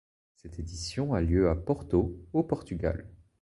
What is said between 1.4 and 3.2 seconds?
à Porto, au Portugal.